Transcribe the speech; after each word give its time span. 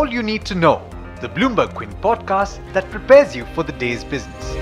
all 0.00 0.10
you 0.10 0.22
need 0.22 0.46
to 0.46 0.54
know, 0.54 0.80
the 1.20 1.28
Bloomberg 1.28 1.74
Quint 1.74 1.92
podcast 2.00 2.58
that 2.72 2.90
prepares 2.90 3.36
you 3.36 3.44
for 3.54 3.62
the 3.62 3.72
day's 3.72 4.02
business. 4.02 4.54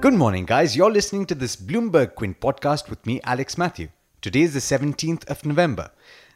Good 0.00 0.14
morning, 0.14 0.44
guys. 0.44 0.76
You're 0.76 0.92
listening 0.92 1.26
to 1.26 1.34
this 1.34 1.56
Bloomberg 1.56 2.14
Quint 2.14 2.38
podcast 2.38 2.88
with 2.88 3.04
me, 3.04 3.20
Alex 3.24 3.58
Matthew. 3.58 3.88
Today 4.22 4.42
is 4.42 4.54
the 4.54 4.60
17th 4.60 5.28
of 5.28 5.44
November. 5.44 5.90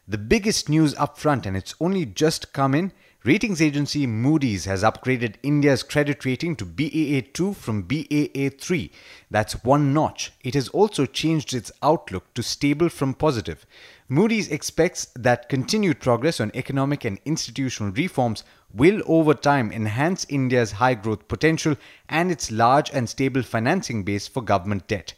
The 0.09 0.17
biggest 0.17 0.67
news 0.67 0.93
up 0.95 1.17
front, 1.17 1.45
and 1.45 1.55
it's 1.55 1.73
only 1.79 2.05
just 2.05 2.51
come 2.51 2.75
in. 2.75 2.91
Ratings 3.25 3.61
agency 3.61 4.07
Moody's 4.07 4.63
has 4.63 4.81
upgraded 4.81 5.35
India's 5.43 5.83
credit 5.83 6.23
rating 6.23 6.55
to 6.55 6.65
Baa2 6.65 7.53
from 7.53 7.83
Baa3. 7.83 8.91
That's 9.29 9.61
one 9.61 9.93
notch. 9.93 10.31
It 10.41 10.53
has 10.53 10.69
also 10.69 11.05
changed 11.05 11.53
its 11.53 11.69
outlook 11.83 12.33
to 12.35 12.41
stable 12.41 12.87
from 12.87 13.13
positive. 13.13 13.65
Moody's 14.07 14.47
expects 14.47 15.07
that 15.17 15.49
continued 15.49 15.99
progress 15.99 16.39
on 16.39 16.49
economic 16.55 17.03
and 17.03 17.19
institutional 17.25 17.91
reforms 17.91 18.45
will 18.73 19.01
over 19.05 19.33
time 19.33 19.69
enhance 19.69 20.25
India's 20.29 20.71
high 20.71 20.93
growth 20.93 21.27
potential 21.27 21.75
and 22.07 22.31
its 22.31 22.51
large 22.51 22.89
and 22.91 23.09
stable 23.09 23.43
financing 23.43 24.03
base 24.03 24.29
for 24.29 24.41
government 24.41 24.87
debt. 24.87 25.13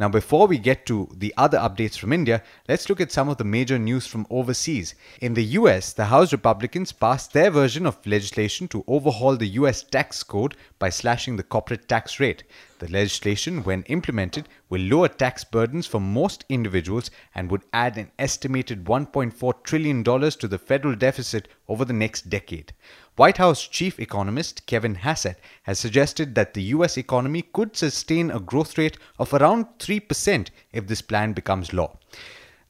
Now, 0.00 0.08
before 0.08 0.46
we 0.46 0.56
get 0.56 0.86
to 0.86 1.10
the 1.14 1.34
other 1.36 1.58
updates 1.58 1.98
from 1.98 2.14
India, 2.14 2.42
let's 2.66 2.88
look 2.88 3.02
at 3.02 3.12
some 3.12 3.28
of 3.28 3.36
the 3.36 3.44
major 3.44 3.78
news 3.78 4.06
from 4.06 4.26
overseas. 4.30 4.94
In 5.20 5.34
the 5.34 5.44
US, 5.58 5.92
the 5.92 6.06
House 6.06 6.32
Republicans 6.32 6.90
passed 6.90 7.34
their 7.34 7.50
version 7.50 7.84
of 7.84 8.06
legislation 8.06 8.66
to 8.68 8.82
overhaul 8.86 9.36
the 9.36 9.58
US 9.60 9.82
tax 9.82 10.22
code 10.22 10.56
by 10.78 10.88
slashing 10.88 11.36
the 11.36 11.42
corporate 11.42 11.86
tax 11.86 12.18
rate. 12.18 12.44
The 12.78 12.88
legislation, 12.88 13.62
when 13.62 13.82
implemented, 13.82 14.48
will 14.70 14.80
lower 14.80 15.08
tax 15.08 15.44
burdens 15.44 15.86
for 15.86 16.00
most 16.00 16.46
individuals 16.48 17.10
and 17.34 17.50
would 17.50 17.64
add 17.74 17.98
an 17.98 18.10
estimated 18.18 18.86
$1.4 18.86 19.62
trillion 19.64 20.02
to 20.02 20.48
the 20.48 20.56
federal 20.58 20.94
deficit 20.94 21.46
over 21.68 21.84
the 21.84 21.92
next 21.92 22.30
decade. 22.30 22.72
White 23.20 23.36
House 23.36 23.68
chief 23.68 24.00
economist 24.00 24.64
Kevin 24.64 24.94
Hassett 24.94 25.38
has 25.64 25.78
suggested 25.78 26.34
that 26.36 26.54
the 26.54 26.62
US 26.74 26.96
economy 26.96 27.42
could 27.42 27.76
sustain 27.76 28.30
a 28.30 28.40
growth 28.40 28.78
rate 28.78 28.96
of 29.18 29.34
around 29.34 29.66
3% 29.78 30.48
if 30.72 30.86
this 30.86 31.02
plan 31.02 31.34
becomes 31.34 31.74
law. 31.74 31.98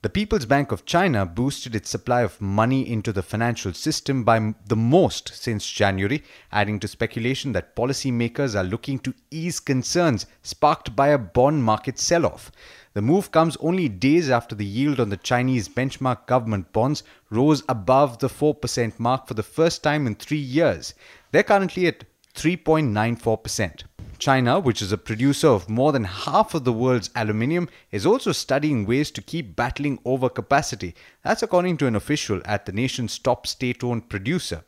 The 0.02 0.08
People's 0.08 0.46
Bank 0.46 0.72
of 0.72 0.86
China 0.86 1.26
boosted 1.26 1.74
its 1.74 1.90
supply 1.90 2.22
of 2.22 2.40
money 2.40 2.90
into 2.90 3.12
the 3.12 3.22
financial 3.22 3.74
system 3.74 4.24
by 4.24 4.54
the 4.66 4.74
most 4.74 5.30
since 5.34 5.70
January, 5.70 6.24
adding 6.50 6.80
to 6.80 6.88
speculation 6.88 7.52
that 7.52 7.76
policymakers 7.76 8.58
are 8.58 8.64
looking 8.64 8.98
to 9.00 9.12
ease 9.30 9.60
concerns 9.60 10.24
sparked 10.42 10.96
by 10.96 11.08
a 11.08 11.18
bond 11.18 11.64
market 11.64 11.98
sell 11.98 12.24
off. 12.24 12.50
The 12.94 13.02
move 13.02 13.30
comes 13.30 13.58
only 13.58 13.90
days 13.90 14.30
after 14.30 14.54
the 14.54 14.64
yield 14.64 15.00
on 15.00 15.10
the 15.10 15.18
Chinese 15.18 15.68
benchmark 15.68 16.26
government 16.26 16.72
bonds 16.72 17.02
rose 17.28 17.62
above 17.68 18.20
the 18.20 18.28
4% 18.30 18.98
mark 18.98 19.28
for 19.28 19.34
the 19.34 19.42
first 19.42 19.82
time 19.82 20.06
in 20.06 20.14
three 20.14 20.38
years. 20.38 20.94
They're 21.30 21.42
currently 21.42 21.86
at 21.88 22.04
3.94%. 22.36 23.82
China, 24.20 24.60
which 24.60 24.82
is 24.82 24.92
a 24.92 24.98
producer 24.98 25.48
of 25.48 25.68
more 25.68 25.90
than 25.90 26.04
half 26.04 26.54
of 26.54 26.64
the 26.64 26.72
world's 26.72 27.10
aluminium, 27.16 27.68
is 27.90 28.06
also 28.06 28.30
studying 28.30 28.86
ways 28.86 29.10
to 29.10 29.22
keep 29.22 29.56
battling 29.56 29.98
overcapacity. 29.98 30.94
That's 31.24 31.42
according 31.42 31.78
to 31.78 31.86
an 31.86 31.96
official 31.96 32.40
at 32.44 32.66
the 32.66 32.72
nation's 32.72 33.18
top 33.18 33.46
state 33.46 33.82
owned 33.82 34.08
producer. 34.08 34.62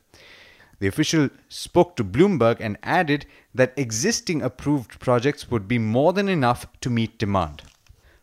The 0.81 0.89
official 0.89 1.29
spoke 1.49 1.95
to 1.97 2.05
Bloomberg 2.05 2.57
and 2.59 2.77
added 2.83 3.27
that 3.55 3.75
existing 3.77 4.43
approved 4.43 4.99
projects 4.99 5.49
would 5.49 5.69
be 5.69 5.79
more 5.79 6.13
than 6.13 6.29
enough 6.29 6.67
to 6.81 6.91
meet 6.91 7.19
demand. 7.19 7.63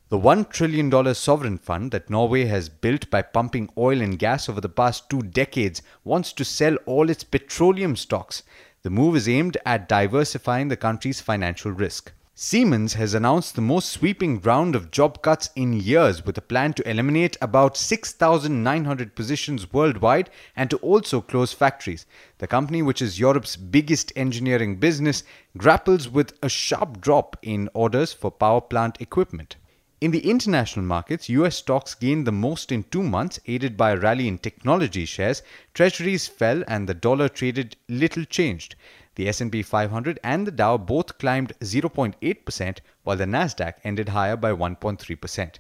The 0.10 0.18
$1 0.18 0.50
trillion 0.50 1.14
sovereign 1.14 1.60
fund 1.60 1.92
that 1.92 2.10
Norway 2.10 2.46
has 2.46 2.68
built 2.68 3.12
by 3.12 3.22
pumping 3.22 3.70
oil 3.78 4.02
and 4.02 4.18
gas 4.18 4.50
over 4.50 4.60
the 4.60 4.68
past 4.68 5.08
two 5.08 5.22
decades 5.22 5.84
wants 6.04 6.34
to 6.34 6.44
sell 6.44 6.78
all 6.88 7.12
its 7.12 7.24
petroleum 7.24 7.96
stocks. 7.96 8.42
The 8.82 8.90
move 8.90 9.18
is 9.18 9.28
aimed 9.28 9.58
at 9.66 9.90
diversifying 9.90 10.70
the 10.70 10.78
country's 10.78 11.20
financial 11.20 11.72
risk. 11.72 12.14
Siemens 12.34 12.94
has 12.94 13.14
announced 13.14 13.56
the 13.56 13.62
most 13.62 13.90
sweeping 13.90 14.40
round 14.40 14.74
of 14.74 14.90
job 14.90 15.22
cuts 15.22 15.50
in 15.54 15.74
years 15.74 16.26
with 16.26 16.38
a 16.38 16.42
plan 16.42 16.72
to 16.76 16.90
eliminate 16.90 17.36
about 17.42 17.76
6,900 17.76 19.14
positions 19.14 19.74
worldwide 19.74 20.30
and 20.56 20.70
to 20.70 20.78
also 20.78 21.20
close 21.20 21.52
factories. 21.52 22.06
The 22.38 22.48
company, 22.48 22.82
which 22.82 23.02
is 23.02 23.20
Europe's 23.20 23.58
biggest 23.58 24.14
engineering 24.16 24.78
business, 24.78 25.24
grapples 25.58 26.08
with 26.08 26.32
a 26.42 26.48
sharp 26.48 27.02
drop 27.02 27.36
in 27.42 27.68
orders 27.74 28.14
for 28.14 28.32
power 28.32 28.62
plant 28.62 29.02
equipment. 29.02 29.58
In 30.02 30.12
the 30.12 30.30
international 30.30 30.86
markets, 30.86 31.28
US 31.28 31.58
stocks 31.58 31.94
gained 31.94 32.26
the 32.26 32.32
most 32.32 32.72
in 32.72 32.84
two 32.84 33.04
months, 33.04 33.38
aided 33.48 33.76
by 33.76 33.92
a 33.92 33.98
rally 33.98 34.30
in 34.30 34.38
technology 34.38 35.04
shares. 35.04 35.44
Treasuries 35.74 36.26
fell 36.26 36.64
and 36.70 36.88
the 36.88 36.94
dollar 36.94 37.28
traded 37.28 37.76
little 37.90 38.24
changed. 38.24 38.76
The 39.16 39.28
S&P 39.28 39.62
500 39.62 40.18
and 40.24 40.48
the 40.48 40.52
Dow 40.52 40.78
both 40.78 41.18
climbed 41.18 41.52
0.8%, 41.60 42.78
while 43.04 43.18
the 43.18 43.26
Nasdaq 43.26 43.74
ended 43.84 44.08
higher 44.08 44.38
by 44.38 44.54
1.3%. 44.54 45.56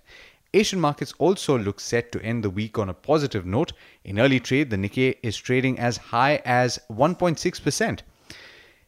Asian 0.53 0.79
markets 0.79 1.13
also 1.17 1.57
look 1.57 1.81
set 1.81 2.09
to 2.13 2.21
end 2.21 2.41
the 2.41 2.49
week 2.49 2.79
on 2.79 2.87
a 2.87 2.93
positive 2.93 3.45
note. 3.45 3.73
In 4.05 4.19
early 4.19 4.39
trade, 4.39 4.69
the 4.69 4.77
Nikkei 4.77 5.17
is 5.21 5.35
trading 5.35 5.77
as 5.77 5.97
high 5.97 6.41
as 6.45 6.79
1.6%. 6.89 7.99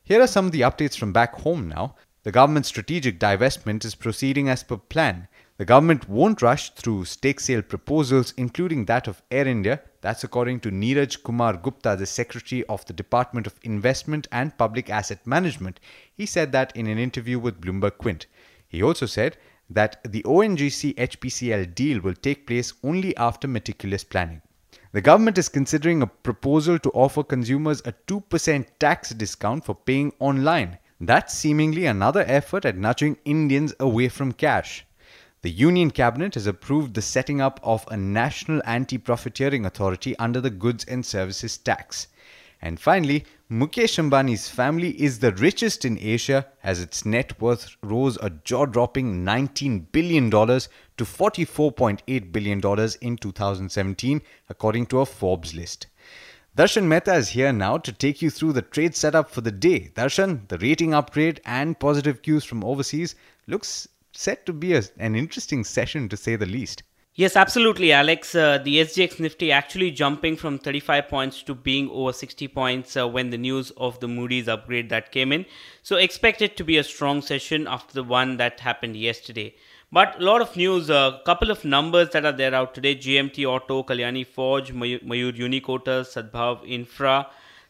Here 0.02 0.22
are 0.22 0.28
some 0.28 0.46
of 0.46 0.54
the 0.54 0.62
updates 0.62 0.98
from 0.98 1.12
back 1.12 1.42
home 1.42 1.68
now. 1.68 1.96
The 2.24 2.32
government's 2.32 2.70
strategic 2.70 3.20
divestment 3.20 3.84
is 3.84 3.96
proceeding 3.96 4.48
as 4.48 4.64
per 4.64 4.78
plan. 4.78 5.28
The 5.62 5.66
government 5.66 6.10
won't 6.10 6.42
rush 6.42 6.72
through 6.72 7.06
stake 7.06 7.40
sale 7.40 7.62
proposals, 7.62 8.34
including 8.36 8.86
that 8.86 9.08
of 9.08 9.22
Air 9.30 9.48
India. 9.48 9.80
That's 10.02 10.24
according 10.24 10.62
to 10.62 10.72
Neeraj 10.72 11.22
Kumar 11.22 11.56
Gupta, 11.56 11.96
the 11.96 12.08
Secretary 12.08 12.64
of 12.64 12.84
the 12.88 12.94
Department 12.94 13.46
of 13.46 13.60
Investment 13.62 14.28
and 14.32 14.58
Public 14.58 14.90
Asset 14.90 15.20
Management. 15.28 15.80
He 16.16 16.26
said 16.26 16.52
that 16.54 16.76
in 16.76 16.88
an 16.88 16.98
interview 16.98 17.38
with 17.38 17.62
Bloomberg 17.62 18.00
Quint. 18.00 18.26
He 18.68 18.82
also 18.82 19.06
said 19.06 19.38
that 19.70 20.02
the 20.04 20.24
ONGC 20.24 20.96
HPCL 20.96 21.76
deal 21.76 22.02
will 22.02 22.16
take 22.16 22.48
place 22.48 22.74
only 22.84 23.16
after 23.18 23.48
meticulous 23.48 24.04
planning. 24.04 24.42
The 24.94 25.02
government 25.02 25.38
is 25.38 25.48
considering 25.48 26.02
a 26.02 26.08
proposal 26.08 26.80
to 26.80 26.90
offer 26.90 27.22
consumers 27.22 27.84
a 27.86 27.94
2% 28.08 28.66
tax 28.80 29.12
discount 29.12 29.66
for 29.66 29.76
paying 29.76 30.12
online. 30.18 30.80
That's 31.00 31.38
seemingly 31.38 31.86
another 31.86 32.26
effort 32.26 32.66
at 32.66 32.78
nudging 32.78 33.18
Indians 33.26 33.76
away 33.80 34.10
from 34.10 34.32
cash. 34.32 34.88
The 35.44 35.50
Union 35.50 35.90
Cabinet 35.90 36.36
has 36.36 36.46
approved 36.46 36.94
the 36.94 37.02
setting 37.02 37.42
up 37.42 37.60
of 37.64 37.88
a 37.90 37.98
national 37.98 38.62
anti 38.64 39.00
profiteering 39.00 39.66
authority 39.66 40.16
under 40.20 40.40
the 40.40 40.52
Goods 40.52 40.86
and 40.86 41.04
Services 41.04 41.58
Tax. 41.58 42.10
And 42.62 42.80
finally, 42.80 43.26
Mukesh 43.50 43.98
Ambani's 43.98 44.50
family 44.50 44.92
is 45.02 45.18
the 45.18 45.32
richest 45.32 45.84
in 45.84 45.98
Asia 46.00 46.46
as 46.64 46.80
its 46.80 47.06
net 47.06 47.42
worth 47.42 47.76
rose 47.82 48.18
a 48.22 48.30
jaw 48.30 48.68
dropping 48.68 49.26
$19 49.26 49.92
billion 49.92 50.30
to 50.30 50.38
$44.8 51.00 52.32
billion 52.32 52.62
in 53.02 53.18
2017, 53.18 54.22
according 54.48 54.86
to 54.86 55.00
a 55.00 55.08
Forbes 55.08 55.56
list. 55.56 55.88
Darshan 56.56 56.84
Mehta 56.84 57.16
is 57.16 57.30
here 57.30 57.52
now 57.52 57.78
to 57.78 57.92
take 57.92 58.22
you 58.22 58.30
through 58.30 58.54
the 58.54 58.62
trade 58.62 58.96
setup 58.96 59.32
for 59.32 59.42
the 59.42 59.52
day. 59.52 59.90
Darshan, 59.96 60.48
the 60.50 60.60
rating 60.60 60.94
upgrade 60.94 61.42
and 61.46 61.80
positive 61.80 62.22
cues 62.22 62.44
from 62.44 62.64
overseas 62.64 63.16
looks 63.48 63.88
set 64.12 64.46
to 64.46 64.54
be 64.54 64.74
a, 64.74 64.84
an 64.98 65.16
interesting 65.16 65.64
session 65.64 66.10
to 66.10 66.18
say 66.18 66.36
the 66.36 66.46
least. 66.46 66.84
Yes, 67.14 67.36
absolutely, 67.36 67.92
Alex. 67.92 68.34
Uh, 68.34 68.58
the 68.58 68.78
SGX 68.78 69.20
Nifty 69.20 69.52
actually 69.52 69.92
jumping 69.92 70.38
from 70.38 70.58
35 70.58 71.10
points 71.10 71.44
to 71.44 71.54
being 71.54 71.90
over 71.90 72.14
60 72.14 72.48
points 72.48 72.96
uh, 72.96 73.06
when 73.06 73.32
the 73.32 73.38
news 73.38 73.72
of 73.72 74.00
the 74.00 74.08
Moody's 74.08 74.48
upgrade 74.48 74.90
that 74.90 75.12
came 75.12 75.34
in. 75.34 75.46
So 75.84 75.98
expect 75.98 76.42
it 76.42 76.56
to 76.56 76.64
be 76.64 76.78
a 76.78 76.84
strong 76.86 77.22
session 77.22 77.68
after 77.68 77.94
the 77.94 78.04
one 78.04 78.38
that 78.38 78.62
happened 78.62 78.96
yesterday. 78.96 79.56
But 79.92 80.22
a 80.22 80.24
lot 80.24 80.40
of 80.40 80.56
news, 80.56 80.90
a 80.90 80.96
uh, 80.96 81.24
couple 81.24 81.52
of 81.52 81.66
numbers 81.66 82.12
that 82.12 82.24
are 82.24 82.32
there 82.32 82.56
out 82.56 82.74
today 82.74 82.96
GMT 82.96 83.46
Auto, 83.46 83.84
Kalyani 83.84 84.26
Forge, 84.26 84.72
Mayur 84.74 85.38
Uniquoters, 85.38 86.14
Sadbhav 86.14 86.62
Infra, 86.66 87.28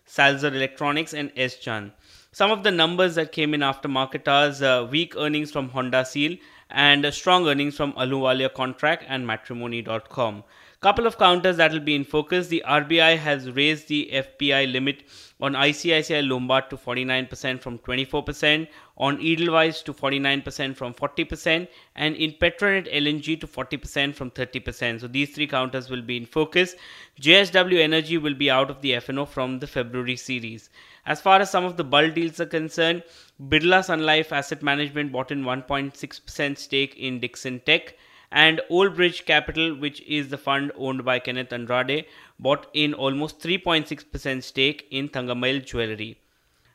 Salzer 0.07 0.53
Electronics, 0.53 1.15
and 1.15 1.31
S 1.35 1.55
Chand. 1.55 1.93
Some 2.33 2.49
of 2.49 2.63
the 2.63 2.71
numbers 2.71 3.15
that 3.15 3.33
came 3.33 3.53
in 3.53 3.61
after 3.61 3.89
market 3.89 4.25
hours 4.25 4.61
uh, 4.61 4.87
weak 4.89 5.17
earnings 5.17 5.51
from 5.51 5.67
Honda 5.67 6.05
Siel 6.05 6.37
and 6.69 7.05
uh, 7.05 7.11
strong 7.11 7.45
earnings 7.49 7.75
from 7.75 7.91
Ahluwalia 7.91 8.53
Contract 8.53 9.03
and 9.09 9.27
Matrimony.com. 9.27 10.45
Couple 10.79 11.05
of 11.05 11.17
counters 11.17 11.57
that 11.57 11.73
will 11.73 11.81
be 11.81 11.93
in 11.93 12.05
focus. 12.05 12.47
The 12.47 12.63
RBI 12.65 13.17
has 13.17 13.51
raised 13.51 13.89
the 13.89 14.09
FPI 14.13 14.71
limit 14.71 15.03
on 15.41 15.53
ICICI 15.53 16.25
Lombard 16.25 16.69
to 16.69 16.77
49% 16.77 17.59
from 17.59 17.77
24%, 17.79 18.67
on 18.97 19.19
Edelweiss 19.19 19.81
to 19.81 19.93
49% 19.93 20.75
from 20.77 20.93
40%, 20.93 21.67
and 21.97 22.15
in 22.15 22.31
Petronet 22.31 22.91
LNG 22.93 23.41
to 23.41 23.45
40% 23.45 24.15
from 24.15 24.31
30%. 24.31 25.01
So 25.01 25.07
these 25.07 25.35
three 25.35 25.47
counters 25.47 25.89
will 25.89 26.01
be 26.01 26.15
in 26.15 26.25
focus. 26.25 26.75
JSW 27.19 27.79
Energy 27.79 28.17
will 28.17 28.35
be 28.35 28.49
out 28.49 28.71
of 28.71 28.81
the 28.81 28.95
F&O 28.95 29.25
from 29.25 29.59
the 29.59 29.67
February 29.67 30.15
series. 30.15 30.69
As 31.05 31.19
far 31.19 31.39
as 31.41 31.49
some 31.49 31.65
of 31.65 31.77
the 31.77 31.83
bulk 31.83 32.13
deals 32.13 32.39
are 32.39 32.45
concerned, 32.45 33.03
Birla 33.41 33.83
Sun 33.83 34.03
Life 34.05 34.31
Asset 34.31 34.61
Management 34.61 35.11
bought 35.11 35.31
in 35.31 35.43
1.6% 35.43 36.57
stake 36.57 36.95
in 36.95 37.19
Dixon 37.19 37.59
Tech 37.61 37.95
And 38.31 38.61
Old 38.69 38.95
Bridge 38.95 39.25
Capital, 39.25 39.75
which 39.75 40.01
is 40.03 40.29
the 40.29 40.37
fund 40.37 40.71
owned 40.77 41.03
by 41.03 41.19
Kenneth 41.19 41.51
Andrade, 41.51 42.05
bought 42.39 42.67
in 42.73 42.93
almost 42.93 43.39
3.6% 43.39 44.41
stake 44.41 44.87
in 44.89 45.09
Thangamayil 45.09 45.65
Jewelry. 45.65 46.17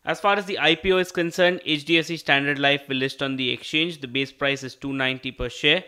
As 0.04 0.20
far 0.20 0.36
as 0.36 0.44
the 0.44 0.58
IPO 0.60 1.00
is 1.00 1.10
concerned, 1.10 1.62
HDFC 1.66 2.18
Standard 2.18 2.58
Life 2.58 2.88
will 2.88 2.98
list 2.98 3.22
on 3.22 3.36
the 3.36 3.50
exchange. 3.50 4.02
The 4.02 4.06
base 4.06 4.32
price 4.32 4.62
is 4.62 4.74
290 4.74 5.32
per 5.32 5.48
share. 5.48 5.84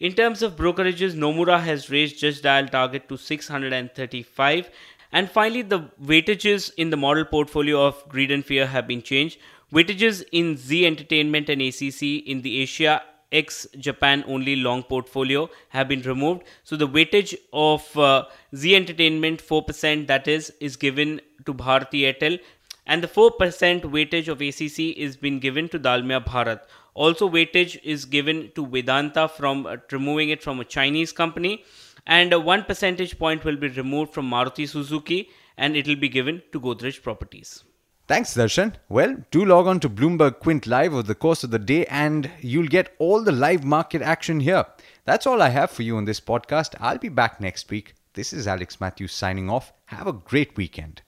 In 0.00 0.14
terms 0.14 0.42
of 0.42 0.56
brokerages, 0.56 1.12
Nomura 1.12 1.60
has 1.60 1.90
raised 1.90 2.18
Just 2.18 2.42
Dial 2.42 2.66
target 2.66 3.06
to 3.10 3.18
635. 3.18 4.70
And 5.12 5.30
finally, 5.30 5.62
the 5.62 5.90
weightages 6.02 6.72
in 6.76 6.90
the 6.90 6.96
model 6.96 7.24
portfolio 7.24 7.84
of 7.86 8.08
Greed 8.08 8.30
and 8.30 8.44
Fear 8.44 8.66
have 8.66 8.86
been 8.86 9.02
changed. 9.02 9.38
Weightages 9.72 10.24
in 10.32 10.56
Zee 10.56 10.86
Entertainment 10.86 11.48
and 11.48 11.62
ACC 11.62 12.02
in 12.26 12.42
the 12.42 12.60
Asia 12.60 13.02
ex 13.32 13.66
Japan 13.78 14.24
only 14.26 14.56
long 14.56 14.82
portfolio 14.82 15.48
have 15.68 15.88
been 15.88 16.02
removed. 16.02 16.42
So 16.64 16.76
the 16.76 16.88
weightage 16.88 17.34
of 17.52 17.96
uh, 17.96 18.24
Zee 18.54 18.74
Entertainment 18.74 19.42
4% 19.42 20.06
that 20.08 20.26
is 20.26 20.52
is 20.60 20.76
given 20.76 21.20
to 21.46 21.54
Bharti 21.54 22.02
Airtel 22.08 22.40
and 22.86 23.04
the 23.04 23.08
4% 23.08 23.82
weightage 23.96 24.28
of 24.28 24.40
ACC 24.40 24.96
is 25.06 25.16
been 25.16 25.38
given 25.38 25.68
to 25.68 25.78
Dalmia 25.78 26.24
Bharat. 26.24 26.62
Also, 26.94 27.28
weightage 27.30 27.78
is 27.84 28.04
given 28.04 28.50
to 28.56 28.66
Vedanta 28.66 29.28
from 29.28 29.66
uh, 29.66 29.76
removing 29.92 30.30
it 30.30 30.42
from 30.42 30.58
a 30.58 30.64
Chinese 30.64 31.12
company, 31.12 31.64
and 32.06 32.32
one 32.44 32.64
percentage 32.64 33.18
point 33.18 33.44
will 33.44 33.56
be 33.56 33.68
removed 33.68 34.12
from 34.12 34.28
Maruti 34.28 34.68
Suzuki, 34.68 35.30
and 35.56 35.76
it 35.76 35.86
will 35.86 35.96
be 35.96 36.08
given 36.08 36.42
to 36.52 36.60
Godrej 36.60 37.02
Properties. 37.02 37.64
Thanks, 38.10 38.34
Darshan. 38.34 38.74
Well, 38.88 39.18
do 39.30 39.44
log 39.44 39.68
on 39.68 39.78
to 39.80 39.88
Bloomberg 39.88 40.40
Quint 40.40 40.66
Live 40.66 40.92
over 40.92 41.04
the 41.04 41.14
course 41.14 41.44
of 41.44 41.52
the 41.52 41.60
day 41.60 41.86
and 41.86 42.28
you'll 42.40 42.66
get 42.66 42.92
all 42.98 43.22
the 43.22 43.30
live 43.30 43.62
market 43.62 44.02
action 44.02 44.40
here. 44.40 44.66
That's 45.04 45.28
all 45.28 45.40
I 45.40 45.50
have 45.50 45.70
for 45.70 45.84
you 45.84 45.96
on 45.96 46.06
this 46.06 46.18
podcast. 46.18 46.74
I'll 46.80 46.98
be 46.98 47.08
back 47.08 47.40
next 47.40 47.70
week. 47.70 47.94
This 48.14 48.32
is 48.32 48.48
Alex 48.48 48.80
Matthews 48.80 49.12
signing 49.12 49.48
off. 49.48 49.72
Have 49.84 50.08
a 50.08 50.12
great 50.12 50.56
weekend. 50.56 51.02